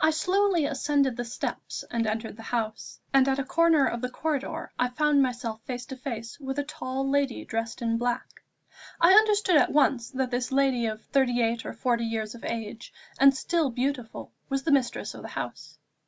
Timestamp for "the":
1.16-1.24, 2.36-2.42, 4.00-4.08, 14.64-14.72, 15.22-15.28